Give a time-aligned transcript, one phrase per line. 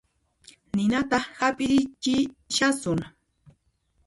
[0.77, 2.99] Ninata hap'irichishasun